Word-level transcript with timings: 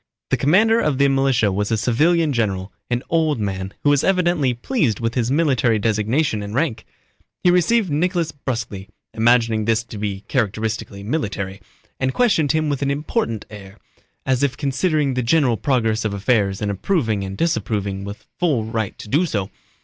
The 0.31 0.37
commander 0.37 0.79
of 0.79 0.97
the 0.97 1.07
militia 1.09 1.51
was 1.51 1.69
a 1.71 1.77
civilian 1.77 2.33
general, 2.33 2.73
an 2.89 3.03
old 3.07 3.39
man 3.39 3.71
who 3.83 3.91
was 3.91 4.03
evidently 4.03 4.51
pleased 4.51 4.99
with 4.99 5.13
his 5.13 5.29
military 5.29 5.77
designation 5.77 6.41
and 6.41 6.55
rank. 6.55 6.85
He 7.43 7.51
received 7.51 7.91
Nicholas 7.91 8.31
brusquely 8.31 8.89
(imagining 9.13 9.65
this 9.65 9.83
to 9.83 9.99
be 9.99 10.21
characteristically 10.21 11.03
military) 11.03 11.61
and 11.99 12.15
questioned 12.15 12.51
him 12.51 12.67
with 12.67 12.81
an 12.81 12.89
important 12.89 13.45
air, 13.51 13.77
as 14.25 14.41
if 14.41 14.57
considering 14.57 15.13
the 15.13 15.21
general 15.21 15.55
progress 15.55 16.03
of 16.03 16.15
affairs 16.15 16.63
and 16.63 16.71
approving 16.71 17.23
and 17.23 17.37
disapproving 17.37 18.03
with 18.03 18.25
full 18.39 18.65
right 18.65 18.97
to 18.97 19.07
do 19.07 19.27
so. 19.27 19.51